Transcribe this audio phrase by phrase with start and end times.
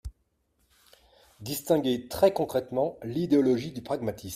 [1.41, 4.29] distinguer très concrètement l’idéologie du pragmatisme.